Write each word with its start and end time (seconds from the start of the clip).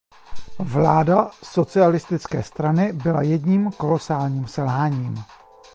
Vláda 0.59 1.31
Socialistické 1.43 2.43
strany 2.43 2.93
byla 2.93 3.21
jedním 3.21 3.71
kolosálním 3.71 4.47
selháním. 4.47 5.23